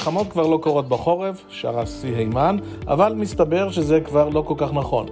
[0.00, 2.56] המלחמות כבר לא קורות בחורף, שר השיא הימן,
[2.88, 5.06] אבל מסתבר שזה כבר לא כל כך נכון.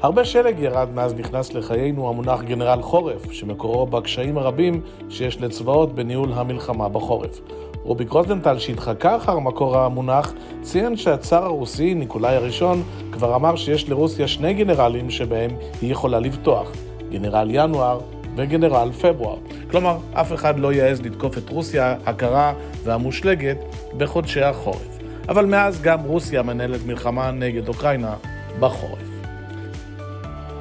[0.00, 6.32] הרבה שלג ירד מאז נכנס לחיינו המונח גנרל חורף, שמקורו בקשיים הרבים שיש לצבאות בניהול
[6.32, 7.40] המלחמה בחורף.
[7.82, 10.32] רוביק רוזנטל, שהתחקה אחר מקור המונח,
[10.62, 12.82] ציין שהצאר הרוסי, ניקולאי הראשון,
[13.12, 15.50] כבר אמר שיש לרוסיה שני גנרלים שבהם
[15.80, 16.72] היא יכולה לבטוח,
[17.10, 18.00] גנרל ינואר
[18.36, 19.36] וגנרל פברואר.
[19.70, 22.52] כלומר, אף אחד לא יעז לתקוף את רוסיה הקרה
[22.84, 23.56] והמושלגת
[23.96, 24.98] בחודשי החורף.
[25.28, 28.14] אבל מאז גם רוסיה מנהלת מלחמה נגד אוקראינה
[28.60, 29.08] בחורף.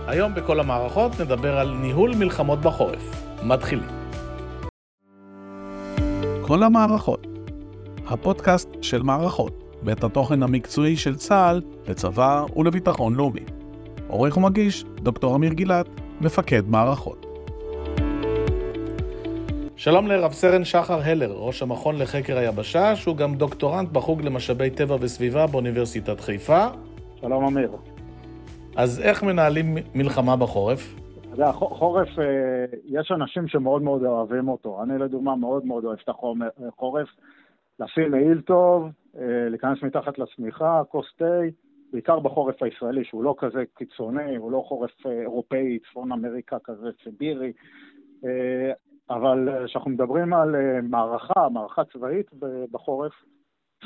[0.08, 3.24] היום בכל המערכות נדבר על ניהול מלחמות בחורף.
[3.44, 3.88] מתחילים.
[6.42, 7.28] כל המערכות,
[8.08, 13.46] הפודקאסט של מערכות, בית התוכן המקצועי של צה"ל לצבא ולביטחון לאומי.
[14.08, 15.88] עורך ומגיש, דוקטור אמיר גילת,
[16.22, 17.31] מפקד מערכות.
[19.84, 24.96] שלום לרב סרן שחר הלר, ראש המכון לחקר היבשה, שהוא גם דוקטורנט בחוג למשאבי טבע
[25.02, 26.68] וסביבה באוניברסיטת חיפה.
[27.16, 27.72] שלום אמיר.
[28.76, 30.96] אז איך מנהלים מלחמה בחורף?
[31.20, 32.26] אתה יודע, חורף, אה,
[32.86, 34.84] יש אנשים שמאוד מאוד אוהבים אותו.
[34.84, 37.08] אני לדוגמה מאוד מאוד אוהב את החורף.
[37.80, 38.84] לשים מעיל טוב,
[39.18, 41.40] אה, להיכנס מתחת לשמיכה, כוס תה,
[41.94, 46.88] בעיקר בחורף הישראלי, שהוא לא כזה קיצוני, הוא לא חורף אה, אירופאי, צפון אמריקה כזה,
[47.04, 47.52] סיבירי.
[49.10, 52.32] אבל כשאנחנו מדברים על מערכה, מערכה צבאית
[52.72, 53.14] בחורף,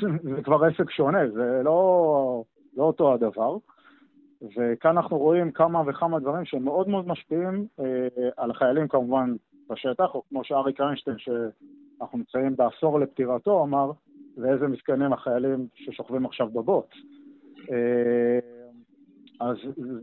[0.36, 2.44] זה כבר עסק שונה, זה לא,
[2.76, 3.56] לא אותו הדבר.
[4.42, 7.84] וכאן אנחנו רואים כמה וכמה דברים שמאוד מאוד משפיעים אה,
[8.36, 9.34] על החיילים כמובן
[9.70, 13.90] בשטח, או כמו שאריק איינשטיין, שאנחנו נמצאים בעשור לפטירתו, אמר,
[14.36, 16.94] ואיזה מסכנים החיילים ששוכבים עכשיו בבוט.
[17.70, 18.38] אה,
[19.40, 19.56] אז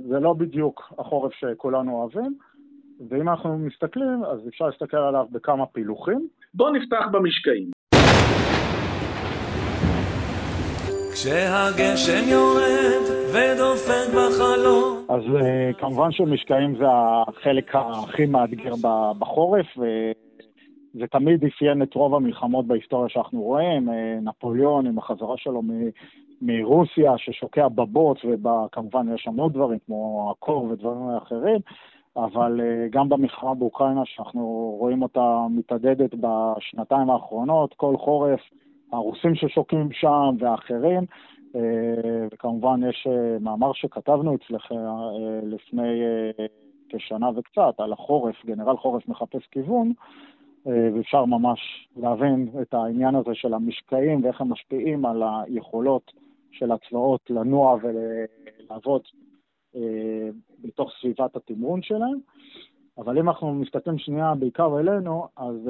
[0.10, 2.38] זה לא בדיוק החורף שכולנו אוהבים,
[3.10, 6.28] ואם אנחנו מסתכלים, אז אפשר להסתכל עליו בכמה פילוחים.
[6.54, 7.72] בואו נפתח במשקעים.
[11.14, 13.04] כשהגשם יורד
[13.34, 15.06] ודופק בחלום.
[15.10, 18.74] אז uh, כמובן שמשקעים זה החלק הכי מאתגר
[19.20, 23.90] בחורף, וזה תמיד אפיין את רוב המלחמות בהיסטוריה שאנחנו רואים.
[23.90, 25.90] Uh, נפוליאון עם החזרה שלו מ-
[26.42, 31.60] מרוסיה, ששוקע בבוץ, וכמובן יש שם עוד דברים כמו הקור ודברים אחרים.
[32.18, 38.40] אבל uh, גם במלחמה באוקראינה, שאנחנו רואים אותה מתעדדת בשנתיים האחרונות, כל חורף
[38.92, 41.06] הרוסים ששוקעים שם ואחרים,
[41.56, 44.78] אה, וכמובן יש אה, מאמר שכתבנו אצלך אה,
[45.44, 46.02] לפני
[46.90, 49.94] כשנה וקצת על החורף, גנרל חורף מחפש כיוון,
[50.66, 56.12] ואפשר ממש להבין את העניין הזה של המשקעים ואיך הם משפיעים על היכולות
[56.52, 59.02] של הצבאות לנוע ולעבוד
[60.64, 62.20] בתוך סביבת התמרון שלהם.
[62.98, 65.70] אבל אם אנחנו מסתכלים שנייה בעיקר אלינו, אז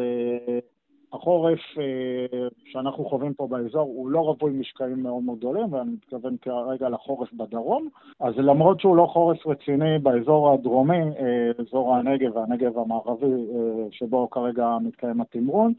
[1.14, 6.36] החורף אה, שאנחנו חווים פה באזור הוא לא רווי משקעים מאוד מאוד גדולים, ואני מתכוון
[6.42, 7.90] כרגע לחורף בדרום.
[8.20, 14.30] אז למרות שהוא לא חורף רציני באזור הדרומי, אה, אזור הנגב והנגב המערבי, אה, שבו
[14.30, 15.74] כרגע מתקיים התמרון,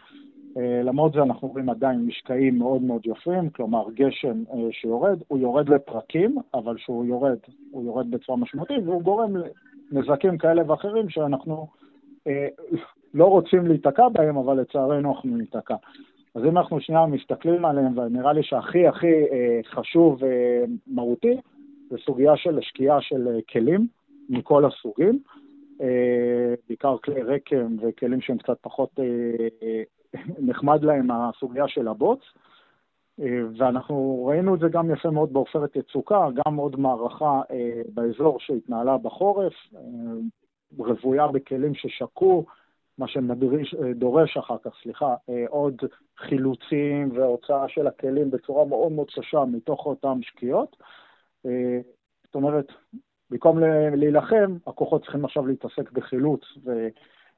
[0.57, 6.37] למרות זה אנחנו רואים עדיין משקעים מאוד מאוד יפים, כלומר גשם שיורד, הוא יורד לפרקים,
[6.55, 7.39] אבל כשהוא יורד,
[7.71, 9.33] הוא יורד בצורה משמעותית, והוא גורם
[9.93, 11.67] לנזקים כאלה ואחרים שאנחנו
[13.15, 15.77] לא רוצים להיתקע בהם, אבל לצערנו אנחנו ניתקע.
[16.35, 21.41] אז אם אנחנו שנייה מסתכלים עליהם, ונראה לי שהכי הכי אה, חשוב ומהותי, אה,
[21.91, 23.87] זה סוגיה של השקיעה של אה, כלים
[24.29, 25.19] מכל הסוגים,
[25.81, 29.05] אה, בעיקר כלי רקם וכלים שהם קצת פחות אה,
[29.63, 29.83] אה,
[30.39, 32.21] נחמד להם, הסוגיה של הבוץ.
[33.21, 38.41] אה, ואנחנו ראינו את זה גם יפה מאוד בעופרת יצוקה, גם עוד מערכה אה, באזור
[38.41, 39.81] שהתנהלה בחורף, אה,
[40.79, 42.47] רוויה בכלים ששקעו,
[42.99, 45.15] מה שדורש אחר כך, סליחה,
[45.49, 45.77] עוד
[46.19, 50.77] חילוצים והוצאה של הכלים בצורה מאוד מאוד קשה מתוך אותן שקיעות.
[52.25, 52.67] זאת אומרת,
[53.31, 53.59] במקום
[53.97, 56.41] להילחם, הכוחות צריכים עכשיו להתעסק בחילוץ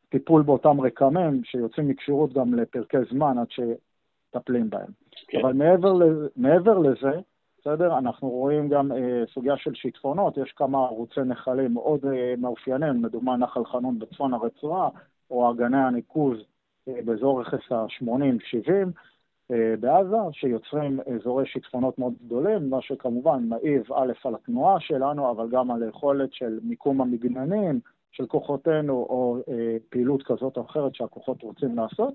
[0.09, 4.91] וטיפול באותם רקמים שיוצאים מכשירות גם לפרקי זמן עד שטפלים בהם.
[5.29, 5.39] כן.
[5.43, 5.95] אבל מעבר,
[6.37, 7.21] מעבר לזה,
[7.61, 7.99] בסדר?
[7.99, 13.37] אנחנו רואים גם אה, סוגיה של שיטפונות, יש כמה ערוצי נחלים מאוד אה, מאופיינים, לדוגמה
[13.37, 14.89] נחל חנון בצפון הרצועה,
[15.31, 16.39] או אגני הניקוז
[16.89, 18.71] אה, באזור רכס ה-80-70
[19.51, 25.49] אה, בעזה, שיוצרים אזורי שיטפונות מאוד גדולים, מה שכמובן מעיב א' על התנועה שלנו, אבל
[25.51, 27.81] גם על היכולת של מיקום המגננים
[28.17, 32.15] של כוחותינו, או אה, פעילות כזאת או אחרת שהכוחות רוצים לעשות.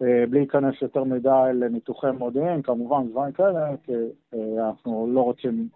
[0.00, 3.92] בלי להיכנס יותר מדי לניתוחי מודיעין, כמובן דברים כאלה, כי
[4.58, 5.68] אנחנו לא רוצים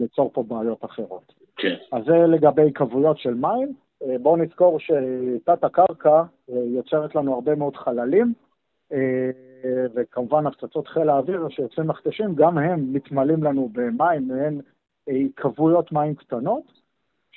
[0.00, 1.34] ליצור פה בעיות אחרות.
[1.56, 1.74] כן.
[1.92, 3.74] אז זה לגבי כבויות של מים.
[4.02, 8.32] אה, בואו נזכור שתת הקרקע אה, יוצרת לנו הרבה מאוד חללים,
[8.92, 9.30] אה,
[9.94, 14.60] וכמובן הפצצות חיל האוויר שיוצאים מכתשים, גם הם מתמלאים לנו במים, הן
[15.36, 16.83] כבויות מים קטנות,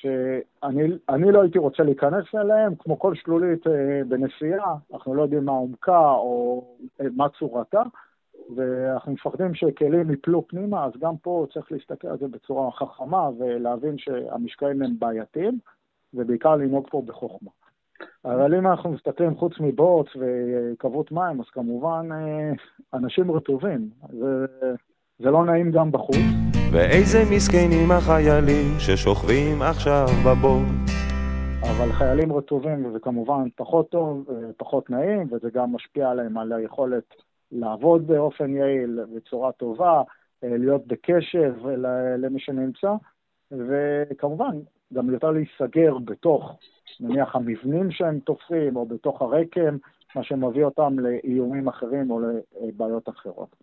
[0.01, 5.51] שאני לא הייתי רוצה להיכנס אליהן, כמו כל שלולית אה, בנסיעה, אנחנו לא יודעים מה
[5.51, 6.65] עומקה או
[7.01, 7.81] אה, מה צורתה,
[8.55, 13.97] ואנחנו מפחדים שכלים יפלו פנימה, אז גם פה צריך להסתכל על זה בצורה חכמה ולהבין
[13.97, 15.59] שהמשקעים הם בעייתיים,
[16.13, 17.49] ובעיקר לנהוג פה בחוכמה.
[18.25, 22.51] אבל אם אנחנו מסתכלים חוץ מבוץ וכבות מים, אז כמובן אה,
[22.93, 23.89] אנשים רטובים.
[24.09, 24.45] זה,
[25.19, 26.56] זה לא נעים גם בחוץ.
[26.71, 30.67] ואיזה מסכנים החיילים ששוכבים עכשיו בבוט.
[31.61, 36.53] אבל חיילים רטובים זה כמובן פחות טוב, אה, פחות נעים, וזה גם משפיע עליהם על
[36.53, 37.03] היכולת
[37.51, 40.01] לעבוד באופן יעיל, בצורה טובה,
[40.43, 41.53] אה, להיות בקשב
[42.17, 42.91] למי שנמצא,
[43.51, 44.59] וכמובן,
[44.93, 46.57] גם יותר להיסגר בתוך,
[46.99, 49.77] נניח, המבנים שהם תופסים, או בתוך הרקם,
[50.15, 52.19] מה שמביא אותם לאיומים אחרים או
[52.61, 53.55] לבעיות אחרות.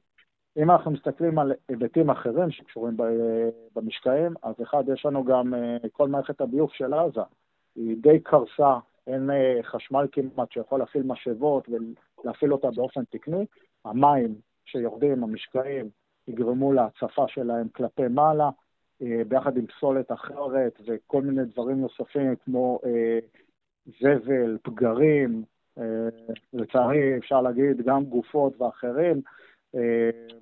[0.57, 2.97] אם אנחנו מסתכלים על היבטים אחרים שקשורים
[3.75, 7.21] במשקעים, אז אחד, יש לנו גם אה, כל מערכת הביוב של עזה,
[7.77, 13.47] היא די קרסה, אין אה, חשמל כמעט שיכול להפעיל משאבות ולהפעיל אותה באופן תקני.
[13.85, 14.35] המים
[14.65, 15.89] שיורדים, המשקעים,
[16.29, 18.51] יגרמו להצפה שלהם כלפי מעלה,
[19.03, 22.81] אה, ביחד עם פסולת אחרת וכל מיני דברים נוספים כמו
[24.01, 25.45] זבל, פגרים,
[26.53, 29.21] לצערי אפשר להגיד גם גופות ואחרים,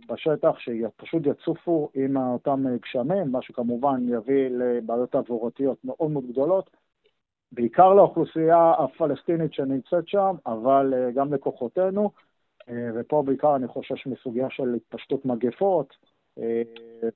[0.09, 6.71] בשטח שפשוט יצופו עם אותם גשמים, מה שכמובן יביא לבעיות תעבורתיות מאוד מאוד גדולות,
[7.53, 12.11] בעיקר לאוכלוסייה הפלסטינית שנמצאת שם, אבל אה, גם לכוחותינו,
[12.69, 15.95] אה, ופה בעיקר אני חושש מסוגיה של התפשטות מגפות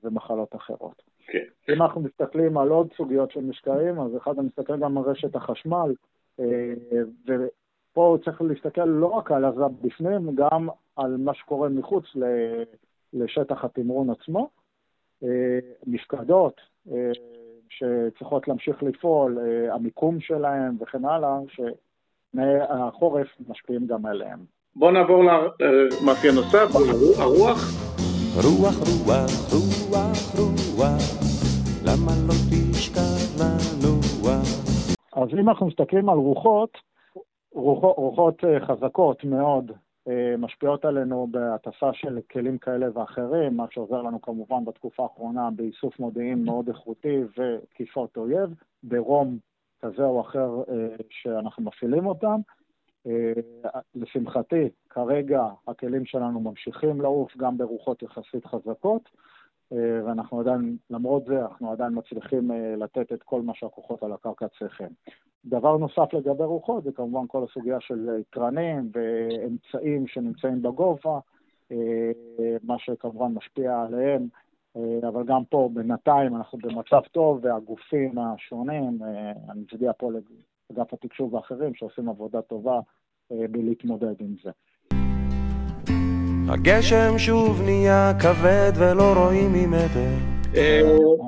[0.03, 1.01] ומחלות אחרות.
[1.01, 1.31] Okay.
[1.65, 1.73] כן.
[1.73, 5.35] אם אנחנו מסתכלים על עוד סוגיות של משקעים, אז אחד, אני מסתכל גם על רשת
[5.35, 5.93] החשמל,
[7.97, 12.03] ופה צריך להסתכל לא רק על עזה בפנים, גם על מה שקורה מחוץ
[13.13, 14.49] לשטח התמרון עצמו.
[15.23, 16.61] אה, מפקדות
[16.91, 17.11] אה,
[17.69, 24.39] שצריכות להמשיך לפעול, אה, המיקום שלהם וכן הלאה, שתנאי החורף משפיעים גם עליהם.
[24.75, 26.67] בואו נעבור למאפיין נוסף,
[27.19, 27.59] הרוח.
[28.35, 29.31] רוח, רוח,
[29.89, 30.35] רוח,
[30.77, 31.01] רוח,
[31.85, 34.35] למה לא תשכח לנוע?
[35.13, 36.86] אז אם אנחנו מסתכלים על רוחות,
[37.57, 39.71] רוחות, רוחות חזקות מאוד
[40.07, 45.99] אה, משפיעות עלינו בהטסה של כלים כאלה ואחרים, מה שעוזר לנו כמובן בתקופה האחרונה באיסוף
[45.99, 48.49] מודיעין מאוד איכותי ותקיפות אויב,
[48.83, 49.37] ברום
[49.81, 52.39] כזה או אחר אה, שאנחנו מפעילים אותם.
[53.07, 53.33] אה,
[53.95, 59.09] לשמחתי, כרגע הכלים שלנו ממשיכים לעוף גם ברוחות יחסית חזקות,
[59.71, 64.87] ואנחנו עדיין, למרות זה, אנחנו עדיין מצליחים לתת את כל מה שהכוחות על הקרקע צריכים.
[65.49, 71.19] דבר נוסף לגבי רוחות זה כמובן כל הסוגיה של תרנים ואמצעים שנמצאים בגובה,
[71.71, 72.11] אה,
[72.63, 74.27] מה שכמובן משפיע עליהם,
[74.77, 80.93] אה, אבל גם פה בינתיים אנחנו במצב טוב והגופים השונים, אה, אני מצדיע פה לאגף
[80.93, 82.79] התקשוב ואחרים שעושים עבודה טובה
[83.31, 84.51] בלהתמודד עם זה.
[86.49, 90.81] הגשם שוב נהיה כבד ולא רואים ממטר אה,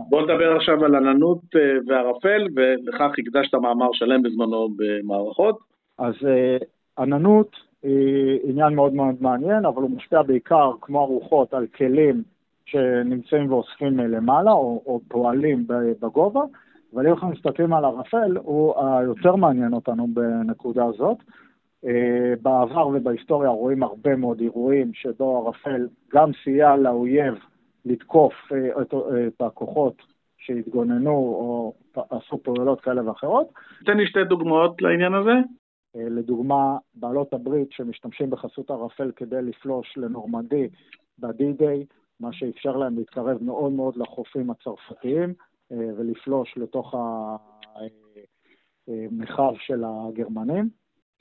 [0.10, 5.60] בוא נדבר עכשיו על עננות אה, וערפל, ולכך הקדשת מאמר שלם בזמנו במערכות.
[5.98, 6.58] אז אה,
[7.00, 12.24] עננות היא עניין מאוד מאוד מעניין, אבל הוא משפיע בעיקר, כמו הרוחות, על כלים
[12.66, 15.66] שנמצאים ואוספים למעלה, או, או פועלים
[16.02, 16.42] בגובה,
[16.94, 21.18] אבל אם אנחנו מסתכלים על ערפל, הוא היותר מעניין אותנו בנקודה הזאת.
[22.42, 27.34] בעבר ובהיסטוריה רואים הרבה מאוד אירועים שבו ערפל גם סייע לאויב
[27.86, 29.96] לתקוף אה, את, אה, את הכוחות
[30.38, 31.74] שהתגוננו או
[32.10, 33.48] עשו פעולות כאלה ואחרות.
[33.86, 35.36] תן לי שתי דוגמאות לעניין הזה.
[35.96, 40.68] אה, לדוגמה, בעלות הברית שמשתמשים בחסות ערפל כדי לפלוש לנורמנדי
[41.18, 41.86] ב-D-Day,
[42.20, 45.34] מה שאפשר להם להתקרב מאוד מאוד לחופים הצרפתיים
[45.72, 46.96] ולפלוש לתוך
[48.88, 50.70] המרחב של הגרמנים.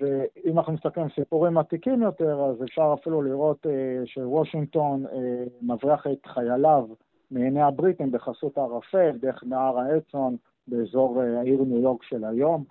[0.00, 6.07] ואם אנחנו מסתכלים על סיפורים עתיקים יותר, אז אפשר אפילו לראות אה, שוושינגטון אה, מבריח
[6.07, 6.87] את חייליו
[7.31, 10.37] מעיני הבריטים בחסות הערפל, דרך נהר האצון,
[10.69, 12.64] באזור אה, העיר ניו יורק של היום,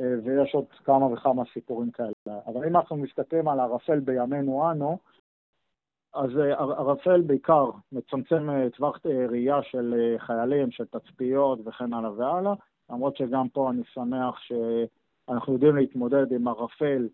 [0.00, 2.40] אה, ויש עוד כמה וכמה סיפורים כאלה.
[2.46, 4.98] אבל אם אנחנו מסתכלים על ערפל בימינו אנו,
[6.14, 12.12] אז אה, ערפל בעיקר מצמצם אה, טווח אה, ראייה של חיילים, של תצפיות וכן הלאה
[12.12, 12.54] והלאה,
[12.90, 14.52] למרות שגם פה אני שמח ש...
[15.30, 17.08] אנחנו יודעים להתמודד עם ערפל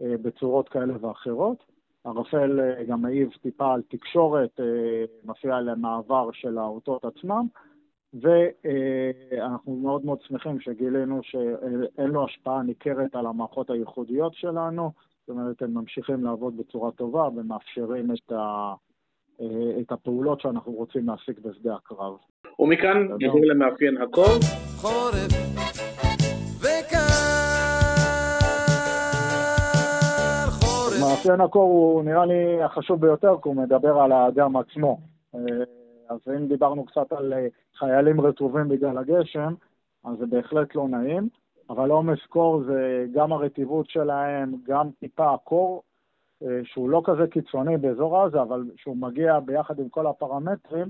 [0.00, 1.64] אה, בצורות כאלה ואחרות.
[2.04, 7.46] ערפל אה, גם מעיב טיפה על תקשורת, אה, מפריע למעבר של האותות עצמם,
[8.14, 15.62] ואנחנו מאוד מאוד שמחים שגילינו שאין לו השפעה ניכרת על המערכות הייחודיות שלנו, זאת אומרת,
[15.62, 18.74] הם ממשיכים לעבוד בצורה טובה ומאפשרים את, ה,
[19.40, 22.14] אה, את הפעולות שאנחנו רוצים להשיג בשדה הקרב.
[22.58, 24.38] ומכאן גיבור למאפיין הקור.
[24.76, 25.91] חורף
[31.22, 34.98] מאפיין הקור הוא נראה לי החשוב ביותר, כי הוא מדבר על האדם עצמו.
[35.34, 35.40] אה,
[36.08, 39.54] אז אם דיברנו קצת על אה, חיילים רטובים בגלל הגשם,
[40.04, 41.28] אז זה בהחלט לא נעים,
[41.70, 45.82] אבל עומס קור זה גם הרטיבות שלהם, גם טיפה הקור,
[46.42, 50.88] אה, שהוא לא כזה קיצוני באזור עזה, אבל כשהוא מגיע ביחד עם כל הפרמטרים,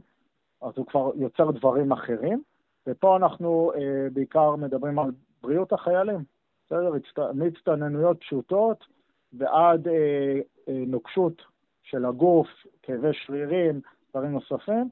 [0.62, 2.43] אז הוא כבר יוצר דברים אחרים.
[2.87, 3.73] ופה אנחנו
[4.12, 5.11] בעיקר מדברים על
[5.43, 6.25] בריאות החיילים,
[6.67, 6.93] בסדר?
[7.35, 8.85] מהצטננויות פשוטות
[9.33, 11.43] ועד אה, אה, נוקשות
[11.83, 12.49] של הגוף,
[12.83, 14.89] כאבי שרירים, דברים נוספים.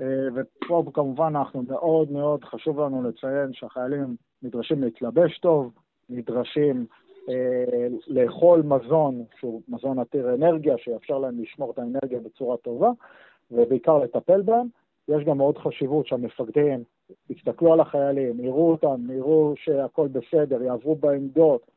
[0.00, 5.72] אה, ופה כמובן אנחנו מאוד מאוד חשוב לנו לציין שהחיילים נדרשים להתלבש טוב,
[6.08, 6.86] נדרשים
[7.28, 12.90] אה, לאכול מזון שהוא מזון עתיר אנרגיה, שיאפשר להם לשמור את האנרגיה בצורה טובה,
[13.50, 14.66] ובעיקר לטפל בהם.
[15.08, 16.84] יש גם מאוד חשיבות שהמפקדים
[17.30, 21.70] יסתכלו על החיילים, יראו אותם, יראו שהכל בסדר, יעברו בעמדות,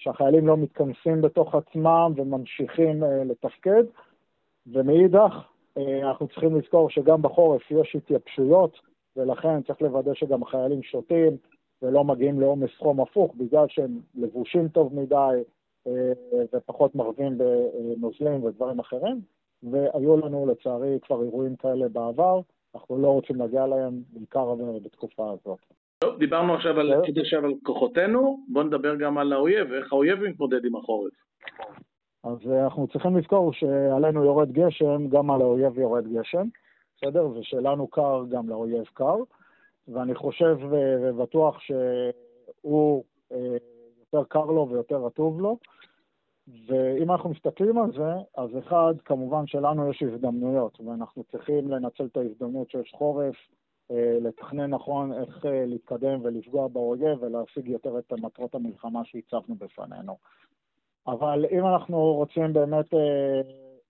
[0.00, 3.84] שהחיילים לא מתכנסים בתוך עצמם וממשיכים אה, לתפקד,
[4.66, 5.32] ומאידך,
[5.78, 8.78] אה, אנחנו צריכים לזכור שגם בחורף יש התייבשויות,
[9.16, 11.36] ולכן צריך לוודא שגם החיילים שותים
[11.82, 15.42] ולא מגיעים לעומס חום הפוך, בגלל שהם לבושים טוב מדי
[15.86, 16.12] אה,
[16.54, 19.20] ופחות מרבים בנוזלים ודברים אחרים.
[19.62, 22.40] והיו לנו לצערי כבר אירועים כאלה בעבר,
[22.74, 24.54] אנחנו לא רוצים להגיע להם, בעיקר
[24.84, 25.58] בתקופה הזאת.
[26.04, 30.64] טוב, דיברנו עכשיו על, עכשיו על כוחותינו, בואו נדבר גם על האויב, איך האויב מתמודד
[30.64, 31.12] עם החורף.
[32.24, 36.48] אז אה, אנחנו צריכים לזכור שעלינו יורד גשם, גם על האויב יורד גשם,
[36.96, 37.28] בסדר?
[37.28, 39.16] ושלנו קר, גם לאויב קר,
[39.88, 43.56] ואני חושב ובטוח שהוא, אה,
[44.00, 45.58] יותר קר לו ויותר רטוב לו.
[46.66, 52.16] ואם אנחנו מסתכלים על זה, אז אחד, כמובן שלנו יש הזדמנויות, ואנחנו צריכים לנצל את
[52.16, 53.69] ההזדמנות שיש חורף, אה,
[54.20, 60.16] לתכנן נכון איך אה, להתקדם ולפגוע באויב ולהשיג יותר את מטרות המלחמה שהצבנו בפנינו.
[61.06, 63.40] אבל אם אנחנו רוצים באמת אה,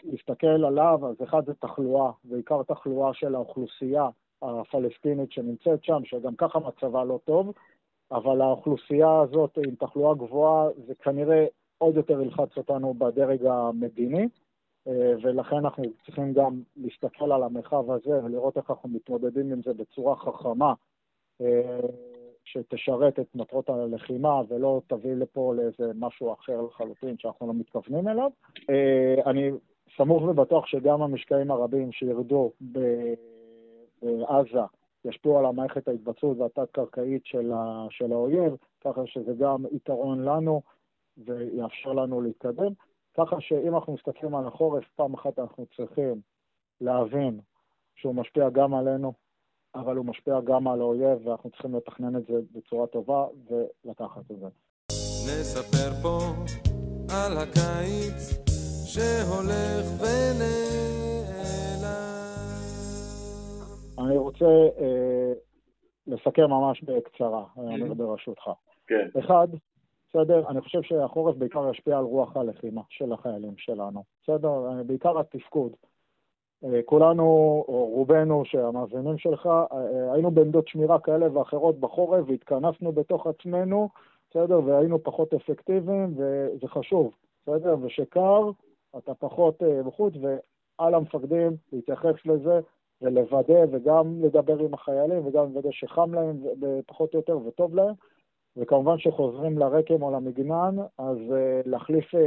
[0.05, 4.09] להסתכל עליו, אז אחד זה תחלואה, בעיקר תחלואה של האוכלוסייה
[4.43, 7.53] הפלסטינית שנמצאת שם, שגם ככה מצבה לא טוב,
[8.13, 11.47] אבל האוכלוסייה הזאת עם תחלואה גבוהה זה כנראה
[11.79, 14.29] עוד יותר ילחץ אותנו בדרג המדיני.
[14.89, 19.75] אה, ולכן אנחנו צריכים גם להסתכל על המרחב הזה ולראות איך אנחנו מתמודדים עם זה
[19.75, 20.75] בצורה חכמה,
[21.41, 21.81] אה,
[22.45, 28.31] שתשרת את מטרות הלחימה ולא תביא לפה לאיזה משהו אחר לחלוטין שאנחנו לא מתכוונים אליו.
[28.71, 29.51] אה, אני
[29.97, 32.53] סמוך ובטוח שגם המשקעים הרבים שירדו
[34.03, 34.61] בעזה
[35.05, 37.53] ישפיעו על המערכת ההתבצעות והתת-קרקעית של,
[37.91, 40.63] של האויב, ככה שזה גם יתרון לנו
[41.19, 42.73] ויאפשר לנו להתקדם.
[43.27, 46.21] ככה שאם אנחנו מסתכלים על החורף, פעם אחת אנחנו צריכים
[46.81, 47.41] להבין
[47.95, 49.13] שהוא משפיע גם עלינו,
[49.75, 53.27] אבל הוא משפיע גם על האויב, ואנחנו צריכים לתכנן את זה בצורה טובה
[53.85, 54.47] ולקחת את זה.
[55.27, 56.19] נספר פה
[57.15, 58.21] על הקיץ
[58.87, 61.11] שהולך ונעלם.
[63.99, 64.45] אני רוצה
[64.79, 65.33] אה,
[66.07, 68.51] לסכם ממש בקצרה, אני ברשותך.
[68.87, 69.09] כן.
[69.19, 69.49] אחד,
[70.11, 70.49] בסדר?
[70.49, 74.83] אני חושב שהחורף בעיקר ישפיע על רוח הלחימה של החיילים שלנו, בסדר?
[74.87, 75.73] בעיקר התפקוד.
[76.65, 77.25] אה, כולנו,
[77.69, 83.89] או רובנו, שהמאזינים שלך, אה, היינו בעמדות שמירה כאלה ואחרות בחורף והתכנסנו בתוך עצמנו,
[84.31, 84.61] בסדר?
[84.65, 87.77] והיינו פחות אפקטיביים, וזה חשוב, בסדר?
[87.83, 88.51] ושקר,
[88.99, 92.61] אתה פחות אה, בחוץ, ועל המפקדים להתייחס לזה
[93.03, 96.37] ולוודא, וגם לדבר עם החיילים, וגם לוודא שחם להם
[96.87, 97.95] פחות או יותר וטוב להם.
[98.57, 102.19] וכמובן שחוזרים לרקם או למגנן, אז uh, להחליף uh,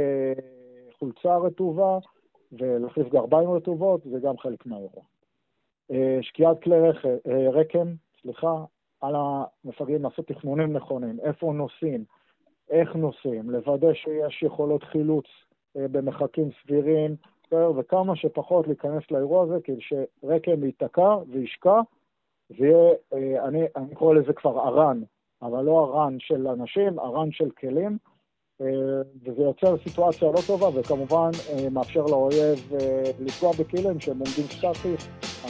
[0.98, 1.98] חולצה רטובה
[2.52, 5.02] ולהחליף גרביים רטובות, זה גם חלק מהאירוע.
[5.92, 6.94] Uh, שקיעת כלי uh,
[7.52, 8.64] רקם, סליחה,
[9.00, 12.04] על המפגעים לעשות תכנונים נכונים, איפה נוסעים,
[12.70, 17.16] איך נוסעים, לוודא שיש יכולות חילוץ uh, במרחקים סבירים,
[17.76, 21.80] וכמה שפחות להיכנס לאירוע הזה, כדי שרקם ייתקע וישקע,
[22.50, 23.16] ויהיה, uh,
[23.48, 25.02] אני, אני קורא לזה כבר ארן,
[25.44, 27.98] אבל לא הרן של אנשים, הרן של כלים,
[28.60, 28.66] אה,
[29.24, 34.94] וזה יוצר סיטואציה לא טובה, וכמובן אה, מאפשר לאויב אה, לפגוע בכלים שהם עומדים סטטי,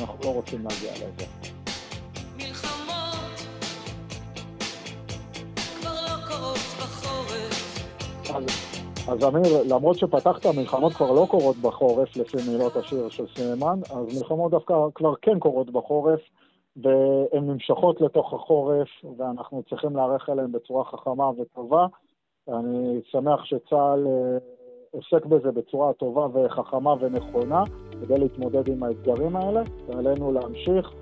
[0.00, 1.26] אנחנו לא רוצים להגיע לזה.
[5.84, 5.90] לא
[9.08, 14.18] אז אמיר, למרות שפתחת, מלחמות כבר לא קורות בחורף, לפי מילות השיר של סיימן, אז
[14.18, 16.20] מלחמות דווקא כבר כן קורות בחורף.
[16.76, 21.86] והן נמשכות לתוך החורף, ואנחנו צריכים להיערך אליהן בצורה חכמה וטובה.
[22.48, 24.38] אני שמח שצה"ל אה,
[24.90, 27.64] עוסק בזה בצורה טובה וחכמה ונכונה
[28.00, 30.92] כדי להתמודד עם האתגרים האלה, ועלינו להמשיך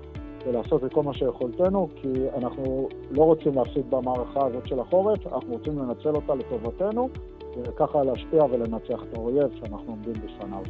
[0.45, 5.53] ולעשות את כל מה שיכולתנו, כי אנחנו לא רוצים להפסיד במערכה הזאת של החורף, אנחנו
[5.53, 7.09] רוצים לנצל אותה לטובתנו,
[7.63, 10.63] וככה להשפיע ולנצח את האויב שאנחנו עומדים בפניו.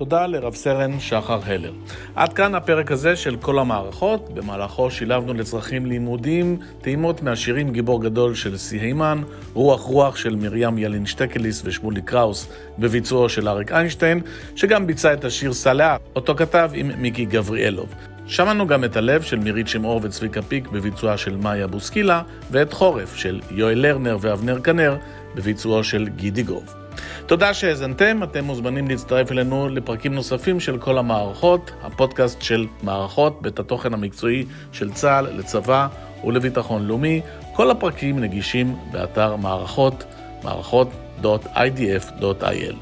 [0.00, 1.72] תודה לרב סרן שחר הלר.
[2.14, 8.34] עד כאן הפרק הזה של כל המערכות, במהלכו שילבנו לצרכים לימודיים טעימות מהשירים גיבור גדול
[8.34, 9.22] של סי הימן,
[9.54, 14.20] רוח רוח של מרים ילין שטקליס ושמולי קראוס בביצועו של אריק איינשטיין,
[14.56, 17.94] שגם ביצע את השיר סלעה, אותו כתב עם מיקי גבריאלוב.
[18.26, 23.16] שמענו גם את הלב של מירית שמעור וצביקה פיק בביצועה של מאיה בוסקילה, ואת חורף
[23.16, 24.96] של יואל לרנר ואבנר כנר
[25.34, 26.79] בביצועו של גידי גוב.
[27.26, 33.58] תודה שהאזנתם, אתם מוזמנים להצטרף אלינו לפרקים נוספים של כל המערכות, הפודקאסט של מערכות, בית
[33.58, 35.88] התוכן המקצועי של צה"ל לצבא
[36.24, 37.20] ולביטחון לאומי.
[37.52, 40.04] כל הפרקים נגישים באתר מערכות,
[40.42, 42.74] מערכות.idf.il.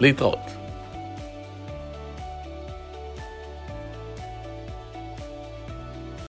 [0.00, 0.65] להתראות.